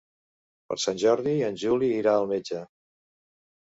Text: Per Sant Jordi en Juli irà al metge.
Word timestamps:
Per 0.71 0.77
Sant 0.85 0.97
Jordi 1.03 1.35
en 1.51 1.61
Juli 1.67 1.93
irà 2.01 2.19
al 2.25 2.29
metge. 2.37 2.67